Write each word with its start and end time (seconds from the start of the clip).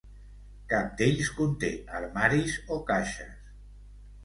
Cap 0.71 0.95
d'ells 1.01 1.29
conté 1.41 1.69
armaris 2.01 2.57
o 2.79 2.81
caixes. 2.91 3.39